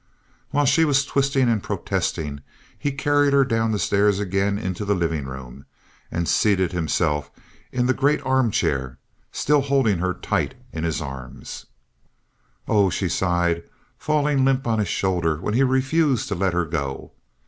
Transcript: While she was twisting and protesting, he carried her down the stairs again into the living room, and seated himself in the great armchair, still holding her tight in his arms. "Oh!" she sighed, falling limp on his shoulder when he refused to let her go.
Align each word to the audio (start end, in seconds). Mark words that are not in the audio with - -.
While 0.49 0.65
she 0.65 0.83
was 0.83 1.05
twisting 1.05 1.47
and 1.47 1.61
protesting, 1.61 2.41
he 2.75 2.91
carried 2.91 3.33
her 3.33 3.45
down 3.45 3.71
the 3.71 3.77
stairs 3.77 4.17
again 4.19 4.57
into 4.57 4.83
the 4.83 4.95
living 4.95 5.25
room, 5.25 5.67
and 6.09 6.27
seated 6.27 6.71
himself 6.71 7.29
in 7.71 7.85
the 7.85 7.93
great 7.93 8.19
armchair, 8.25 8.97
still 9.31 9.61
holding 9.61 9.99
her 9.99 10.15
tight 10.15 10.55
in 10.73 10.83
his 10.85 11.01
arms. 11.01 11.67
"Oh!" 12.67 12.89
she 12.89 13.09
sighed, 13.09 13.61
falling 13.95 14.43
limp 14.43 14.65
on 14.65 14.79
his 14.79 14.87
shoulder 14.89 15.39
when 15.39 15.53
he 15.53 15.61
refused 15.61 16.27
to 16.29 16.33
let 16.33 16.53
her 16.53 16.65
go. 16.65 17.11